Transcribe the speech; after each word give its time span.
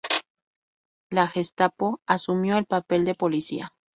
La 1.11 1.27
Gestapo 1.27 2.01
asumió 2.07 2.57
el 2.57 2.65
papel 2.65 3.05
de 3.05 3.13
policía. 3.13 3.71